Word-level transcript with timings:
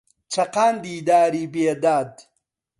چەقاندی 0.33 0.97
داری 1.07 1.45
بێداد 1.53 2.13